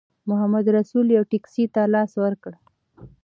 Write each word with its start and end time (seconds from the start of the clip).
محمدرسول 0.29 1.07
یوې 1.17 1.27
ټیکسي 1.31 1.65
ته 1.73 1.81
لاس 1.93 2.11
ورکړ. 2.23 2.53